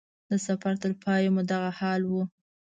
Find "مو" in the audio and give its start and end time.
1.33-1.41